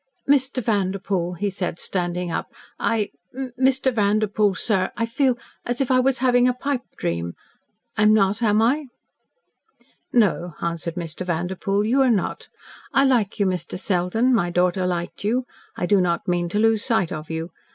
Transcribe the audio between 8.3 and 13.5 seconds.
am I?" "No," answered Mr. Vanderpoel, "you are not. I like you,